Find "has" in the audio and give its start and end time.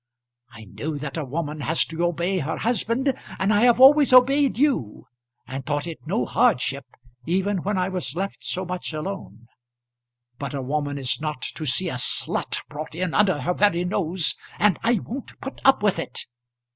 1.59-1.85